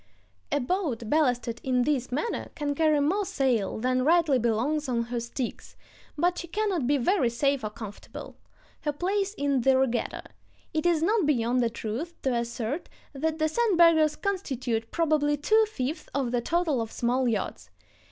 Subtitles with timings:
[0.51, 5.19] A boat ballasted in this manner can carry more sail than rightly belongs on her
[5.19, 5.75] sticks,
[6.17, 8.35] but she cannot be very safe or comfortable.
[8.79, 10.23] Her place is in the regatta.
[10.73, 16.09] It is not beyond the truth to assert that the sandbaggers constitute probably two fifths
[16.15, 17.69] of the total of small yachts.